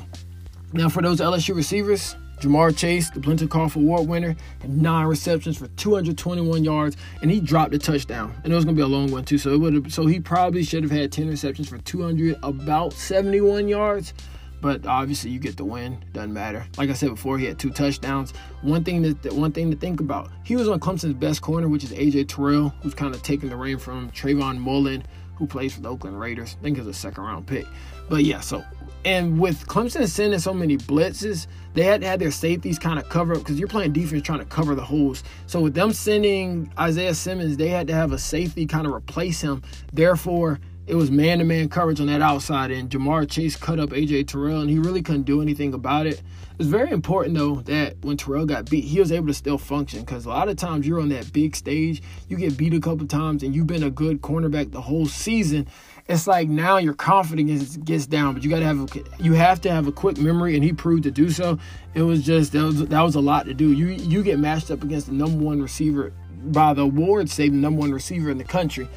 now, 0.73 0.89
for 0.89 1.01
those 1.01 1.19
LSU 1.19 1.56
receivers, 1.56 2.15
Ja'Marr 2.44 2.75
Chase, 2.75 3.10
the 3.10 3.19
Biletnikoff 3.19 3.75
Award 3.75 4.07
winner, 4.07 4.36
had 4.60 4.69
nine 4.69 5.06
receptions 5.06 5.57
for 5.57 5.68
221 5.68 6.63
yards, 6.63 6.98
and 7.22 7.31
he 7.31 7.40
dropped 7.40 7.74
a 7.74 7.80
touchdown. 7.80 8.34
And 8.44 8.51
it 8.51 8.56
was 8.56 8.66
gonna 8.66 8.75
be 8.75 8.81
a 8.81 8.88
long 8.88 9.12
one 9.12 9.24
too, 9.24 9.38
so 9.38 9.51
it 9.51 9.57
would 9.57 9.92
so 9.92 10.06
he 10.06 10.19
probably 10.19 10.63
should 10.63 10.84
have 10.84 10.92
had 10.92 11.12
10 11.12 11.30
receptions 11.30 11.69
for 11.69 11.78
200, 11.78 12.38
about 12.44 12.94
71 12.94 13.68
yards. 13.68 14.13
But 14.62 14.86
obviously, 14.86 15.30
you 15.30 15.40
get 15.40 15.57
the 15.57 15.66
win. 15.66 15.98
Doesn't 16.13 16.31
matter. 16.31 16.66
Like 16.78 16.90
I 16.90 16.94
said 16.94 17.10
before, 17.10 17.38
he 17.38 17.45
had 17.45 17.60
two 17.60 17.69
touchdowns. 17.69 18.31
One 18.62 18.86
thing 18.86 19.01
that 19.01 19.34
one 19.34 19.51
thing 19.51 19.69
to 19.72 19.75
think 19.75 20.00
about, 20.00 20.30
he 20.45 20.56
was 20.56 20.69
on 20.69 20.80
Clemson's 20.80 21.16
best 21.16 21.42
corner, 21.42 21.68
which 21.68 21.84
is 21.84 21.92
AJ 21.92 22.30
Terrell, 22.30 22.74
who's 22.81 22.94
kind 22.94 23.13
of 23.13 23.22
taking 23.24 23.50
the 23.50 23.57
reign 23.57 23.78
from 23.78 24.10
Trayvon 24.12 24.60
Mullen, 24.60 25.04
who 25.36 25.48
plays 25.48 25.74
for 25.74 25.81
the 25.81 25.90
Oakland 25.90 26.18
Raiders. 26.18 26.56
I 26.57 26.63
think 26.63 26.78
it's 26.78 26.88
a 26.88 26.94
second 26.94 27.25
round 27.25 27.45
pick. 27.45 27.66
But 28.10 28.24
yeah, 28.24 28.40
so 28.40 28.63
and 29.05 29.39
with 29.39 29.67
Clemson 29.67 30.07
sending 30.07 30.39
so 30.39 30.53
many 30.53 30.77
blitzes, 30.77 31.47
they 31.73 31.83
had 31.83 32.01
to 32.01 32.07
have 32.07 32.19
their 32.19 32.31
safeties 32.31 32.79
kind 32.79 33.00
of 33.00 33.09
cover 33.09 33.33
up 33.33 33.39
because 33.39 33.59
you're 33.59 33.67
playing 33.67 33.94
defense 33.94 34.23
trying 34.23 34.39
to 34.39 34.45
cover 34.45 34.75
the 34.75 34.83
holes. 34.83 35.23
So 35.47 35.59
with 35.59 35.73
them 35.73 35.91
sending 35.91 36.71
Isaiah 36.79 37.13
Simmons, 37.13 37.57
they 37.57 37.69
had 37.69 37.88
to 37.88 37.94
have 37.94 38.11
a 38.11 38.17
safety 38.17 38.65
kind 38.65 38.85
of 38.85 38.94
replace 38.94 39.41
him. 39.41 39.63
Therefore, 39.91 40.59
it 40.85 40.95
was 40.95 41.09
man 41.09 41.39
to 41.39 41.45
man 41.45 41.69
coverage 41.69 42.01
on 42.01 42.07
that 42.07 42.21
outside, 42.21 42.69
and 42.69 42.89
Ja'Marr 42.89 43.29
Chase 43.29 43.55
cut 43.55 43.79
up 43.79 43.91
AJ 43.91 44.27
Terrell, 44.27 44.59
and 44.59 44.69
he 44.69 44.79
really 44.79 45.01
couldn't 45.01 45.23
do 45.23 45.41
anything 45.41 45.73
about 45.73 46.07
it. 46.07 46.21
It 46.53 46.57
was 46.57 46.67
very 46.67 46.91
important 46.91 47.38
though 47.38 47.56
that 47.61 47.95
when 48.01 48.17
Terrell 48.17 48.45
got 48.45 48.69
beat, 48.69 48.83
he 48.83 48.99
was 48.99 49.11
able 49.11 49.27
to 49.27 49.33
still 49.33 49.57
function 49.57 50.01
because 50.01 50.25
a 50.25 50.29
lot 50.29 50.49
of 50.49 50.57
times 50.57 50.85
you're 50.85 50.99
on 50.99 51.09
that 51.09 51.31
big 51.31 51.56
stage, 51.56 52.03
you 52.27 52.38
get 52.38 52.57
beat 52.57 52.73
a 52.73 52.79
couple 52.79 53.07
times, 53.07 53.44
and 53.44 53.56
you've 53.56 53.65
been 53.65 53.83
a 53.83 53.89
good 53.89 54.21
cornerback 54.21 54.71
the 54.71 54.81
whole 54.81 55.06
season, 55.06 55.67
it's 56.07 56.27
like 56.27 56.50
now 56.50 56.77
your 56.77 56.94
confidence 56.94 57.77
gets 57.77 58.05
down, 58.05 58.33
but 58.33 58.44
you 58.44 58.50
got 58.50 58.59
to 58.59 58.65
have 58.65 58.79
a, 58.79 59.23
you 59.23 59.33
have 59.33 59.61
to 59.61 59.71
have 59.71 59.88
a 59.88 59.91
quick 59.91 60.17
memory, 60.17 60.55
and 60.55 60.63
he 60.63 60.73
proved 60.73 61.03
to 61.03 61.11
do 61.11 61.29
so. 61.29 61.57
It 61.94 62.01
was 62.01 62.23
just 62.23 62.51
that 62.51 62.63
was, 62.63 62.85
that 62.85 63.01
was 63.01 63.15
a 63.15 63.21
lot 63.21 63.45
to 63.45 63.53
do. 63.53 63.71
You 63.71 63.88
you 63.88 64.21
get 64.21 64.38
matched 64.38 64.69
up 64.69 64.83
against 64.83 65.07
the 65.07 65.13
number 65.13 65.44
one 65.44 65.61
receiver 65.61 66.11
by 66.45 66.73
the 66.73 66.81
awards, 66.81 67.33
say 67.33 67.47
the 67.47 67.55
number 67.55 67.79
one 67.79 67.91
receiver 67.91 68.29
in 68.29 68.38
the 68.38 68.44
country, 68.44 68.88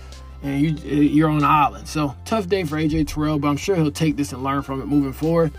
and 0.42 0.60
you 0.60 0.70
you're 0.90 1.28
on 1.28 1.38
an 1.38 1.44
island. 1.44 1.86
So 1.86 2.16
tough 2.24 2.48
day 2.48 2.64
for 2.64 2.76
AJ 2.76 3.06
Terrell, 3.06 3.38
but 3.38 3.48
I'm 3.48 3.56
sure 3.56 3.76
he'll 3.76 3.92
take 3.92 4.16
this 4.16 4.32
and 4.32 4.42
learn 4.42 4.62
from 4.62 4.82
it 4.82 4.86
moving 4.86 5.12
forward. 5.12 5.52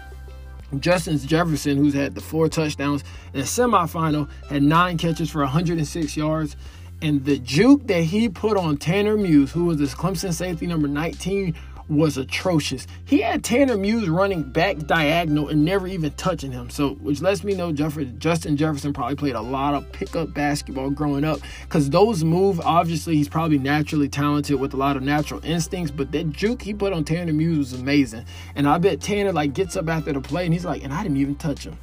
Justin 0.79 1.17
Jefferson, 1.17 1.77
who's 1.77 1.93
had 1.93 2.13
the 2.13 2.19
four 2.19 2.49
touchdowns 2.49 3.01
in 3.33 3.39
the 3.39 3.45
semifinal, 3.45 4.29
had 4.49 4.63
nine 4.63 4.97
catches 4.97 5.29
for 5.29 5.39
106 5.39 6.17
yards 6.17 6.57
and 7.01 7.23
the 7.25 7.37
juke 7.37 7.87
that 7.87 8.03
he 8.03 8.29
put 8.29 8.57
on 8.57 8.77
Tanner 8.77 9.17
Muse, 9.17 9.51
who 9.51 9.65
was 9.65 9.77
this 9.77 9.93
Clemson 9.93 10.33
safety 10.33 10.65
number 10.65 10.87
19, 10.87 11.55
was 11.89 12.17
atrocious. 12.17 12.85
He 13.05 13.21
had 13.21 13.43
Tanner 13.43 13.77
Muse 13.77 14.09
running 14.09 14.43
back 14.43 14.77
diagonal 14.77 15.47
and 15.49 15.63
never 15.63 15.87
even 15.87 16.11
touching 16.11 16.51
him. 16.51 16.69
So, 16.69 16.95
which 16.95 17.21
lets 17.21 17.43
me 17.43 17.53
know 17.53 17.71
Justin 17.71 18.57
Jefferson 18.57 18.93
probably 18.93 19.15
played 19.15 19.35
a 19.35 19.41
lot 19.41 19.73
of 19.73 19.89
pickup 19.91 20.33
basketball 20.33 20.89
growing 20.89 21.23
up 21.23 21.39
because 21.61 21.89
those 21.89 22.23
moves, 22.23 22.59
obviously, 22.59 23.15
he's 23.15 23.29
probably 23.29 23.57
naturally 23.57 24.09
talented 24.09 24.59
with 24.59 24.73
a 24.73 24.77
lot 24.77 24.97
of 24.97 25.03
natural 25.03 25.43
instincts. 25.45 25.91
But 25.91 26.11
that 26.11 26.31
juke 26.31 26.61
he 26.61 26.73
put 26.73 26.93
on 26.93 27.03
Tanner 27.03 27.33
Muse 27.33 27.57
was 27.57 27.73
amazing. 27.73 28.25
And 28.55 28.67
I 28.67 28.77
bet 28.79 28.99
Tanner 28.99 29.31
like 29.31 29.53
gets 29.53 29.77
up 29.77 29.87
after 29.87 30.11
the 30.11 30.21
play 30.21 30.45
and 30.45 30.53
he's 30.53 30.65
like, 30.65 30.83
and 30.83 30.93
I 30.93 31.03
didn't 31.03 31.17
even 31.17 31.35
touch 31.35 31.63
him. 31.63 31.77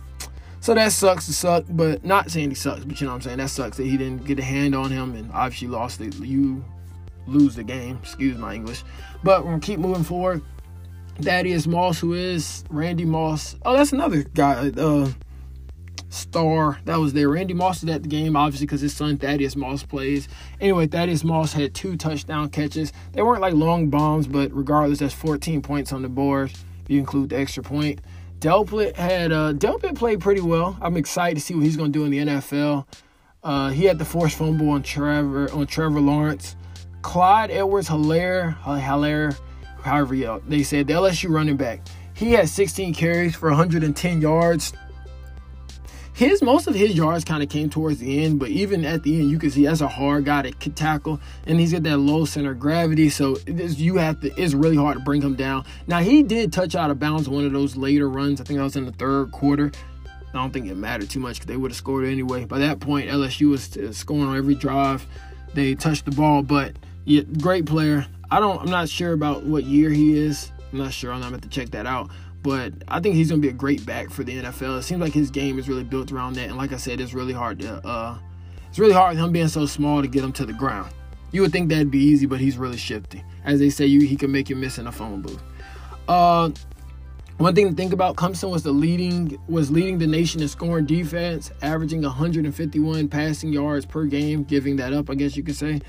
So 0.65 0.73
that 0.73 0.93
sucks 0.93 1.27
to 1.27 1.35
suck, 1.35 1.67
but 1.69 2.07
not 2.07 2.31
saying 2.31 2.49
he 2.49 2.55
sucks, 2.55 2.87
but 2.87 2.99
you 2.99 3.07
know 3.07 3.13
what 3.13 3.17
I'm 3.17 3.21
saying? 3.21 3.37
That 3.37 3.51
sucks 3.51 3.77
that 3.77 3.85
he 3.85 3.99
didn't 3.99 4.25
get 4.25 4.39
a 4.39 4.43
hand 4.43 4.75
on 4.75 4.91
him 4.91 5.15
and 5.15 5.31
obviously 5.31 5.69
lost 5.69 6.01
it. 6.01 6.15
You 6.15 6.65
lose 7.27 7.55
the 7.55 7.63
game, 7.63 7.99
excuse 8.03 8.39
my 8.39 8.55
English. 8.55 8.83
But 9.23 9.45
we're 9.45 9.51
gonna 9.51 9.61
keep 9.61 9.79
moving 9.79 10.05
forward. 10.05 10.41
Thaddeus 11.21 11.67
Moss, 11.67 12.01
who 12.01 12.15
is 12.15 12.65
Randy 12.71 13.05
Moss. 13.05 13.57
Oh, 13.63 13.77
that's 13.77 13.93
another 13.93 14.23
guy, 14.23 14.71
uh, 14.71 15.11
star 16.09 16.79
that 16.87 16.97
was 16.97 17.13
there. 17.13 17.29
Randy 17.29 17.53
Moss 17.53 17.83
is 17.83 17.91
at 17.91 18.03
the 18.03 18.09
game, 18.09 18.35
obviously, 18.35 18.65
because 18.65 18.81
his 18.81 18.97
son 18.97 19.19
Thaddeus 19.19 19.57
Moss 19.57 19.83
plays. 19.83 20.29
Anyway, 20.63 20.87
Thaddeus 20.87 21.25
Moss 21.25 21.53
had 21.53 21.75
two 21.75 21.99
touchdown 21.99 22.49
catches. 22.49 22.91
They 23.13 23.21
weren't 23.21 23.43
like 23.43 23.53
long 23.53 23.91
bombs, 23.91 24.27
but 24.27 24.51
regardless, 24.51 25.01
that's 25.01 25.13
14 25.13 25.61
points 25.61 25.93
on 25.93 26.01
the 26.01 26.09
board 26.09 26.53
if 26.85 26.89
you 26.91 26.99
include 26.99 27.29
the 27.29 27.39
extra 27.39 27.63
point. 27.63 28.01
Delpit 28.45 28.95
had 28.97 29.33
uh, 29.33 29.55
Delpit 29.55 29.97
played 29.97 30.21
pretty 30.21 30.43
well. 30.43 30.77
I'm 30.83 30.99
excited 30.99 31.37
to 31.37 31.41
see 31.41 31.55
what 31.55 31.65
he's 31.65 31.79
going 31.79 31.91
to 31.95 31.99
do 31.99 32.05
in 32.05 32.11
the 32.11 32.19
NFL. 32.19 32.87
Uh, 33.43 33.71
he 33.71 33.87
had 33.87 33.99
the 33.99 34.05
forced 34.05 34.37
fumble 34.37 34.69
on 34.69 34.83
Trevor 34.83 35.51
on 35.51 35.67
Trevor 35.67 35.99
Lawrence. 35.99 36.55
Clyde 37.01 37.51
Edwards 37.51 37.89
Helaire, 37.89 38.55
Helaire, 38.59 39.35
however 39.81 40.43
they 40.47 40.63
said 40.63 40.87
the 40.87 40.93
LSU 40.93 41.31
running 41.31 41.57
back. 41.57 41.81
He 42.13 42.33
had 42.33 42.51
16 42.51 42.93
carries 42.93 43.35
for 43.35 43.49
110 43.49 44.21
yards 44.21 44.75
his 46.15 46.43
most 46.43 46.69
of 46.69 46.75
his 46.75 46.95
yards 46.95 47.25
kind 47.25 47.43
of 47.43 47.49
came 47.49 47.69
towards 47.69 47.99
the 47.99 48.25
end, 48.25 48.39
but 48.39 48.49
even 48.49 48.85
at 48.85 49.03
the 49.03 49.21
end, 49.21 49.31
you 49.31 49.39
can 49.39 49.51
see 49.51 49.65
that's 49.67 49.81
a 49.81 49.89
hard 49.89 50.25
guy 50.25 50.43
to 50.43 50.71
tackle, 50.71 51.21
and 51.47 51.59
he's 51.59 51.73
got 51.73 51.83
that 51.83 51.99
low 51.99 52.25
center 52.25 52.53
of 52.53 52.61
gravity. 52.61 53.11
So 53.11 53.37
you 53.47 53.97
have 53.97 54.21
to. 54.21 54.29
It's 54.41 54.55
really 54.55 54.77
hard 54.77 54.97
to 54.97 55.03
bring 55.03 55.21
him 55.21 55.35
down. 55.35 55.65
Now 55.89 55.99
he 55.99 56.23
did 56.23 56.53
touch 56.53 56.75
out 56.77 56.91
of 56.91 57.01
bounds 57.01 57.29
one 57.29 57.45
of 57.45 57.53
those 57.53 57.77
later 57.77 58.09
runs. 58.09 58.41
I 58.41 58.45
think 58.45 58.59
that 58.59 58.65
was 58.65 58.77
in 58.77 58.87
the 58.87 58.93
third 58.93 59.33
quarter. 59.33 59.73
I 60.07 60.39
don't 60.39 60.53
think 60.53 60.67
it 60.67 60.77
mattered 60.77 61.11
too 61.11 61.21
much 61.21 61.37
because 61.37 61.47
they 61.47 61.57
would 61.57 61.73
have 61.73 61.77
scored 61.77 62.07
anyway. 62.07 62.45
By 62.45 62.59
that 62.61 62.81
point, 62.81 63.09
LSU 63.09 63.51
was 63.51 63.77
uh, 63.77 63.93
scoring 63.93 64.25
on 64.25 64.37
every 64.37 64.55
drive 64.55 65.07
they 65.55 65.75
touched 65.75 66.05
the 66.05 66.11
ball. 66.11 66.43
But 66.43 66.75
yeah, 67.05 67.23
great 67.41 67.67
player. 67.67 68.07
I 68.31 68.41
don't. 68.41 68.61
I'm 68.61 68.71
not 68.71 68.89
sure 68.89 69.13
about 69.13 69.45
what 69.45 69.65
year 69.65 69.91
he 69.91 70.19
is. 70.19 70.53
I'm 70.73 70.79
not 70.79 70.93
sure. 70.93 71.13
I'm 71.13 71.21
gonna 71.21 71.33
have 71.33 71.41
to 71.43 71.49
check 71.49 71.71
that 71.71 71.87
out. 71.87 72.11
But 72.45 72.75
I 72.87 73.01
think 73.01 73.15
he's 73.15 73.31
going 73.31 73.41
to 73.41 73.49
be 73.49 73.51
a 73.51 73.57
great 73.57 73.85
back 73.87 74.11
for 74.11 74.23
the 74.23 74.37
NFL. 74.43 74.79
It 74.79 74.83
seems 74.83 75.01
like 75.01 75.15
his 75.15 75.31
game 75.31 75.59
is 75.59 75.67
really 75.67 75.83
built 75.83 76.13
around 76.13 76.35
that. 76.35 76.49
And 76.49 76.59
like 76.59 76.73
I 76.73 76.77
said, 76.77 77.01
it's 77.01 77.15
really 77.15 77.33
hard 77.33 77.59
to, 77.61 77.85
uh, 77.87 78.19
it's 78.69 78.79
really 78.79 78.93
hard 78.93 79.17
him 79.17 79.33
being 79.33 79.49
so 79.49 79.65
small 79.65 80.03
to 80.03 80.07
get 80.07 80.23
him 80.23 80.33
to 80.35 80.45
the 80.45 80.53
ground. 80.53 80.93
You 81.33 81.41
would 81.41 81.53
think 81.53 81.71
that'd 81.71 81.91
be 81.91 81.99
easy, 81.99 82.27
but 82.27 82.39
he's 82.39 82.59
really 82.59 82.77
shifty. 82.77 83.25
As 83.45 83.59
they 83.59 83.71
say, 83.71 83.87
you 83.87 84.03
he 84.03 84.15
can 84.15 84.31
make 84.31 84.51
you 84.51 84.57
miss 84.57 84.79
in 84.79 84.87
a 84.87 84.93
phone 84.93 85.23
booth. 85.23 85.43
Uh, 86.07 86.51
one 87.39 87.55
thing 87.55 87.71
to 87.71 87.75
think 87.75 87.93
about: 87.93 88.15
Clemson 88.15 88.51
was 88.51 88.63
the 88.63 88.73
leading 88.73 89.37
was 89.49 89.71
leading 89.71 89.99
the 89.99 90.07
nation 90.07 90.41
in 90.41 90.49
scoring 90.49 90.87
defense, 90.87 91.51
averaging 91.63 92.03
151 92.03 93.09
passing 93.09 93.53
yards 93.53 93.85
per 93.85 94.05
game, 94.05 94.45
giving 94.45 94.77
that 94.77 94.93
up, 94.93 95.11
I 95.11 95.15
guess 95.15 95.37
you 95.37 95.43
could 95.43 95.57
say. 95.57 95.81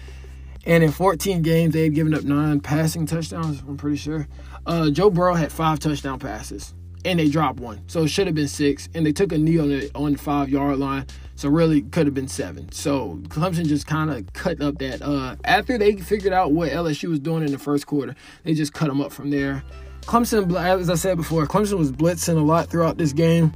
And 0.65 0.84
in 0.84 0.91
14 0.91 1.41
games, 1.43 1.74
they 1.74 1.84
had 1.84 1.93
given 1.93 2.13
up 2.13 2.24
nine 2.24 2.60
passing 2.60 3.05
touchdowns. 3.05 3.62
I'm 3.67 3.77
pretty 3.77 3.98
sure. 3.98 4.27
Uh, 4.65 4.89
Joe 4.89 5.10
Burrow 5.12 5.36
had 5.36 5.51
five 5.51 5.79
touchdown 5.79 6.17
passes. 6.19 6.74
and 7.03 7.19
they 7.19 7.29
dropped 7.29 7.60
one. 7.60 7.81
So 7.88 8.03
it 8.03 8.07
should 8.07 8.25
have 8.25 8.36
been 8.36 8.48
six, 8.48 8.89
and 8.95 9.05
they 9.05 9.12
took 9.13 9.31
a 9.31 9.38
knee 9.38 9.60
on 9.60 9.69
the 9.69 9.91
on 9.93 10.13
the 10.13 10.17
five 10.17 10.50
yard 10.50 10.79
line. 10.79 11.05
So 11.36 11.50
really 11.50 11.81
could 11.84 12.07
have 12.07 12.15
been 12.15 12.27
seven. 12.29 12.72
So 12.72 13.19
Clemson 13.27 13.67
just 13.67 13.86
kind 13.86 14.10
of 14.10 14.31
cut 14.34 14.60
up 14.62 14.79
that. 14.79 15.01
Uh, 15.03 15.36
after 15.43 15.77
they 15.77 15.98
figured 15.98 16.34
out 16.34 16.51
what 16.53 16.72
LSU 16.72 17.10
was 17.10 17.19
doing 17.19 17.43
in 17.43 17.51
the 17.51 17.60
first 17.60 17.86
quarter, 17.86 18.15
they 18.43 18.53
just 18.55 18.74
cut 18.74 18.88
them 18.88 19.01
up 19.01 19.12
from 19.12 19.29
there. 19.29 19.62
Clemson, 20.03 20.55
as 20.55 20.89
I 20.89 20.95
said 20.95 21.17
before, 21.17 21.45
Clemson 21.45 21.77
was 21.77 21.91
blitzing 21.91 22.38
a 22.38 22.41
lot 22.41 22.69
throughout 22.69 22.98
this 22.98 23.12
game. 23.13 23.53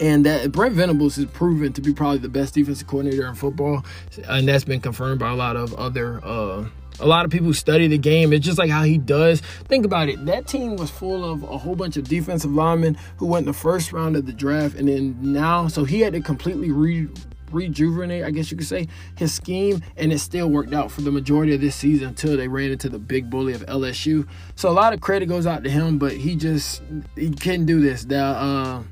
And 0.00 0.24
that 0.26 0.52
Brent 0.52 0.74
Venables 0.74 1.18
is 1.18 1.26
proven 1.26 1.72
to 1.72 1.80
be 1.80 1.92
probably 1.92 2.18
the 2.18 2.28
best 2.28 2.54
defensive 2.54 2.86
coordinator 2.86 3.26
in 3.26 3.34
football, 3.34 3.84
and 4.28 4.46
that's 4.46 4.64
been 4.64 4.80
confirmed 4.80 5.18
by 5.18 5.30
a 5.30 5.34
lot 5.34 5.56
of 5.56 5.74
other 5.74 6.24
uh, 6.24 6.68
a 7.00 7.06
lot 7.06 7.24
of 7.24 7.30
people 7.30 7.46
who 7.46 7.52
study 7.52 7.86
the 7.86 7.98
game. 7.98 8.32
It's 8.32 8.44
just 8.44 8.58
like 8.58 8.70
how 8.70 8.82
he 8.82 8.98
does. 8.98 9.40
Think 9.64 9.84
about 9.84 10.08
it. 10.08 10.24
That 10.26 10.46
team 10.46 10.76
was 10.76 10.90
full 10.90 11.24
of 11.24 11.42
a 11.42 11.58
whole 11.58 11.76
bunch 11.76 11.96
of 11.96 12.08
defensive 12.08 12.52
linemen 12.52 12.96
who 13.16 13.26
went 13.26 13.44
in 13.44 13.52
the 13.52 13.58
first 13.58 13.92
round 13.92 14.16
of 14.16 14.26
the 14.26 14.32
draft, 14.32 14.76
and 14.76 14.88
then 14.88 15.16
now, 15.20 15.68
so 15.68 15.84
he 15.84 16.00
had 16.00 16.12
to 16.12 16.20
completely 16.20 16.70
re 16.70 17.08
rejuvenate, 17.50 18.24
I 18.24 18.30
guess 18.30 18.50
you 18.50 18.58
could 18.58 18.66
say, 18.66 18.88
his 19.16 19.32
scheme, 19.32 19.82
and 19.96 20.12
it 20.12 20.18
still 20.18 20.48
worked 20.48 20.74
out 20.74 20.90
for 20.90 21.00
the 21.00 21.10
majority 21.10 21.54
of 21.54 21.62
this 21.62 21.74
season 21.74 22.08
until 22.08 22.36
they 22.36 22.46
ran 22.46 22.70
into 22.70 22.90
the 22.90 22.98
big 22.98 23.30
bully 23.30 23.54
of 23.54 23.64
LSU. 23.64 24.28
So 24.54 24.68
a 24.68 24.72
lot 24.72 24.92
of 24.92 25.00
credit 25.00 25.30
goes 25.30 25.46
out 25.46 25.64
to 25.64 25.70
him, 25.70 25.98
but 25.98 26.12
he 26.12 26.36
just 26.36 26.82
he 27.16 27.30
couldn't 27.30 27.64
do 27.64 27.80
this. 27.80 28.04
The 28.04 28.18
uh, 28.18 28.82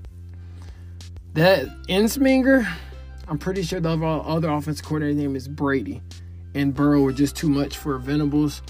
that 1.36 1.68
Ensminger, 1.84 2.66
I'm 3.28 3.38
pretty 3.38 3.62
sure 3.62 3.78
the 3.78 3.90
other, 3.90 4.04
other 4.06 4.48
offensive 4.48 4.84
coordinator 4.84 5.18
name 5.18 5.36
is 5.36 5.48
Brady 5.48 6.00
and 6.54 6.74
Burrow 6.74 7.02
were 7.02 7.12
just 7.12 7.36
too 7.36 7.50
much 7.50 7.76
for 7.76 7.98
Venables. 7.98 8.62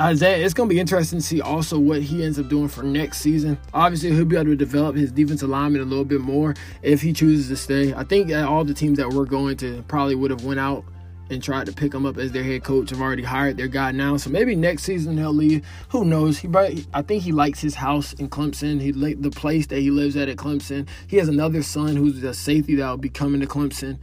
Isaiah, 0.00 0.44
it's 0.44 0.54
going 0.54 0.68
to 0.68 0.74
be 0.74 0.78
interesting 0.78 1.18
to 1.18 1.24
see 1.24 1.40
also 1.40 1.76
what 1.76 2.00
he 2.00 2.24
ends 2.24 2.38
up 2.38 2.48
doing 2.48 2.68
for 2.68 2.84
next 2.84 3.18
season. 3.18 3.58
Obviously, 3.74 4.12
he'll 4.12 4.24
be 4.24 4.36
able 4.36 4.46
to 4.46 4.56
develop 4.56 4.94
his 4.94 5.10
defensive 5.10 5.48
alignment 5.48 5.84
a 5.84 5.88
little 5.88 6.04
bit 6.04 6.20
more 6.20 6.54
if 6.82 7.02
he 7.02 7.12
chooses 7.12 7.48
to 7.48 7.56
stay. 7.56 7.92
I 7.92 8.04
think 8.04 8.32
all 8.32 8.64
the 8.64 8.74
teams 8.74 8.96
that 8.98 9.08
we're 9.08 9.24
going 9.24 9.56
to 9.56 9.82
probably 9.88 10.14
would 10.14 10.30
have 10.30 10.44
went 10.44 10.60
out 10.60 10.84
and 11.30 11.42
tried 11.42 11.66
to 11.66 11.72
pick 11.72 11.94
him 11.94 12.06
up 12.06 12.18
as 12.18 12.32
their 12.32 12.44
head 12.44 12.64
coach. 12.64 12.90
Have 12.90 13.00
already 13.00 13.22
hired 13.22 13.56
their 13.56 13.68
guy 13.68 13.92
now, 13.92 14.16
so 14.16 14.30
maybe 14.30 14.54
next 14.54 14.84
season 14.84 15.16
he'll 15.16 15.32
leave. 15.32 15.66
Who 15.90 16.04
knows? 16.04 16.38
He, 16.38 16.48
probably, 16.48 16.86
I 16.92 17.02
think 17.02 17.22
he 17.22 17.32
likes 17.32 17.60
his 17.60 17.74
house 17.74 18.12
in 18.14 18.28
Clemson. 18.28 18.80
He 18.80 18.92
the 18.92 19.30
place 19.30 19.66
that 19.68 19.80
he 19.80 19.90
lives 19.90 20.16
at 20.16 20.28
at 20.28 20.36
Clemson. 20.36 20.88
He 21.06 21.16
has 21.16 21.28
another 21.28 21.62
son 21.62 21.96
who's 21.96 22.22
a 22.22 22.34
safety 22.34 22.74
that 22.76 22.88
will 22.88 22.96
be 22.96 23.08
coming 23.08 23.40
to 23.40 23.46
Clemson. 23.46 23.98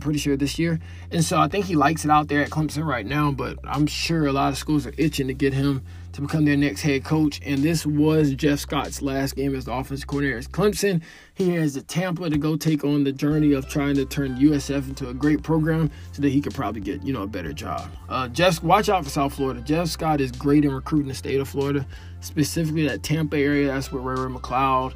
Pretty 0.00 0.18
sure 0.18 0.36
this 0.36 0.58
year. 0.58 0.78
And 1.10 1.24
so 1.24 1.38
I 1.38 1.48
think 1.48 1.64
he 1.64 1.74
likes 1.74 2.04
it 2.04 2.10
out 2.10 2.28
there 2.28 2.42
at 2.42 2.50
Clemson 2.50 2.86
right 2.86 3.06
now, 3.06 3.32
but 3.32 3.58
I'm 3.64 3.86
sure 3.86 4.26
a 4.26 4.32
lot 4.32 4.52
of 4.52 4.58
schools 4.58 4.86
are 4.86 4.94
itching 4.98 5.28
to 5.28 5.34
get 5.34 5.54
him 5.54 5.82
to 6.12 6.22
become 6.22 6.44
their 6.44 6.56
next 6.56 6.80
head 6.80 7.04
coach. 7.04 7.40
And 7.44 7.58
this 7.62 7.84
was 7.84 8.32
Jeff 8.34 8.58
Scott's 8.58 9.02
last 9.02 9.36
game 9.36 9.54
as 9.54 9.66
the 9.66 9.72
offensive 9.72 10.06
coordinator 10.06 10.38
at 10.38 10.44
Clemson. 10.44 11.02
He 11.34 11.50
has 11.54 11.74
the 11.74 11.82
Tampa 11.82 12.30
to 12.30 12.38
go 12.38 12.56
take 12.56 12.84
on 12.84 13.04
the 13.04 13.12
journey 13.12 13.52
of 13.52 13.68
trying 13.68 13.96
to 13.96 14.06
turn 14.06 14.36
USF 14.36 14.88
into 14.88 15.08
a 15.08 15.14
great 15.14 15.42
program 15.42 15.90
so 16.12 16.22
that 16.22 16.30
he 16.30 16.40
could 16.40 16.54
probably 16.54 16.80
get, 16.80 17.02
you 17.02 17.12
know, 17.12 17.22
a 17.22 17.26
better 17.26 17.52
job. 17.52 17.90
Uh, 18.08 18.28
Jeff, 18.28 18.62
watch 18.62 18.88
out 18.88 19.04
for 19.04 19.10
South 19.10 19.34
Florida. 19.34 19.60
Jeff 19.60 19.88
Scott 19.88 20.20
is 20.20 20.32
great 20.32 20.64
in 20.64 20.72
recruiting 20.72 21.08
the 21.08 21.14
state 21.14 21.38
of 21.38 21.48
Florida, 21.48 21.86
specifically 22.20 22.88
that 22.88 23.02
Tampa 23.02 23.36
area. 23.36 23.66
That's 23.66 23.92
where 23.92 24.02
Ray 24.02 24.14
Ray 24.14 24.32
McCloud 24.32 24.94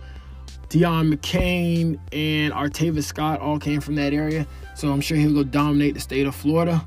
Deion 0.71 1.13
McCain 1.13 1.99
and 2.13 2.53
Artavis 2.55 3.03
Scott 3.03 3.41
all 3.41 3.59
came 3.59 3.81
from 3.81 3.97
that 3.97 4.15
area. 4.15 4.47
So 4.77 4.93
I'm 4.93 5.01
sure 5.01 5.17
he'll 5.17 5.35
go 5.35 5.43
dominate 5.43 5.95
the 5.95 6.01
state 6.01 6.27
of 6.27 6.35
Florida. 6.35 6.83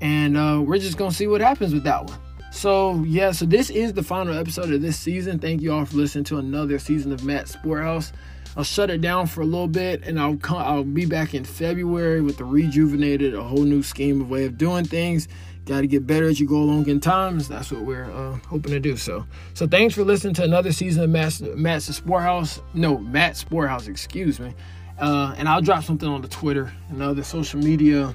And 0.00 0.36
uh, 0.36 0.62
we're 0.64 0.78
just 0.78 0.96
going 0.96 1.10
to 1.10 1.16
see 1.16 1.26
what 1.26 1.42
happens 1.42 1.74
with 1.74 1.84
that 1.84 2.06
one. 2.06 2.18
So, 2.50 3.02
yeah, 3.04 3.32
so 3.32 3.44
this 3.44 3.68
is 3.68 3.92
the 3.92 4.02
final 4.02 4.36
episode 4.36 4.72
of 4.72 4.80
this 4.80 4.98
season. 4.98 5.38
Thank 5.38 5.60
you 5.60 5.72
all 5.72 5.84
for 5.84 5.96
listening 5.96 6.24
to 6.24 6.38
another 6.38 6.78
season 6.78 7.12
of 7.12 7.22
Matt 7.22 7.44
Sporthouse. 7.44 8.12
I'll 8.56 8.64
shut 8.64 8.88
it 8.88 9.02
down 9.02 9.26
for 9.26 9.42
a 9.42 9.44
little 9.44 9.68
bit 9.68 10.02
and 10.04 10.18
I'll 10.18 10.38
come, 10.38 10.56
I'll 10.56 10.82
be 10.82 11.04
back 11.04 11.34
in 11.34 11.44
February 11.44 12.22
with 12.22 12.38
the 12.38 12.44
rejuvenated, 12.44 13.34
a 13.34 13.42
whole 13.42 13.64
new 13.64 13.82
scheme 13.82 14.22
of 14.22 14.30
way 14.30 14.46
of 14.46 14.56
doing 14.56 14.86
things 14.86 15.28
got 15.66 15.82
to 15.82 15.86
get 15.86 16.06
better 16.06 16.26
as 16.26 16.40
you 16.40 16.46
go 16.46 16.56
along 16.56 16.88
in 16.88 17.00
times. 17.00 17.48
That's 17.48 17.70
what 17.70 17.82
we're 17.82 18.04
uh, 18.04 18.38
hoping 18.48 18.72
to 18.72 18.80
do. 18.80 18.96
So, 18.96 19.26
so 19.52 19.66
thanks 19.66 19.94
for 19.94 20.04
listening 20.04 20.34
to 20.34 20.44
another 20.44 20.72
season 20.72 21.04
of 21.04 21.10
Matt's, 21.10 21.40
Matt's 21.42 22.00
Sporthouse. 22.00 22.62
No, 22.72 22.98
Matt 22.98 23.34
Sporthouse, 23.34 23.88
excuse 23.88 24.40
me. 24.40 24.54
Uh, 24.98 25.34
and 25.36 25.48
I'll 25.48 25.60
drop 25.60 25.84
something 25.84 26.08
on 26.08 26.22
the 26.22 26.28
Twitter 26.28 26.72
and 26.88 27.02
other 27.02 27.22
social 27.22 27.60
media 27.60 28.14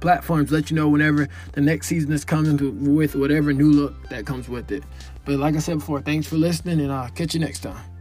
platforms. 0.00 0.50
Let 0.50 0.70
you 0.70 0.76
know 0.76 0.88
whenever 0.88 1.28
the 1.52 1.60
next 1.60 1.86
season 1.86 2.12
is 2.12 2.24
coming 2.24 2.58
to, 2.58 2.70
with 2.70 3.14
whatever 3.14 3.52
new 3.52 3.70
look 3.70 4.08
that 4.08 4.26
comes 4.26 4.48
with 4.48 4.70
it. 4.72 4.82
But 5.24 5.38
like 5.38 5.54
I 5.54 5.58
said 5.58 5.78
before, 5.78 6.02
thanks 6.02 6.26
for 6.26 6.36
listening, 6.36 6.80
and 6.80 6.92
I'll 6.92 7.10
catch 7.10 7.32
you 7.32 7.40
next 7.40 7.60
time. 7.60 7.95